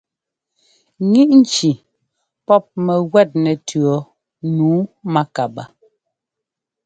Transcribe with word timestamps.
Ŋíʼ 1.09 1.31
nci 1.39 1.69
pɔ́p 2.45 2.63
mɛguɛt 2.85 3.29
nɛtʉ̈ɔ 3.43 3.95
nǔu 4.55 4.75
mákabaa. 5.13 5.67